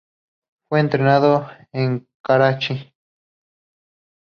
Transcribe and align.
Fue 0.67 0.79
enterrado 0.79 1.47
en 1.73 2.07
Karachi. 2.23 2.91